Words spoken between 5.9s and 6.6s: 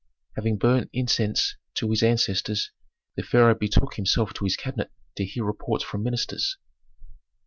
ministers.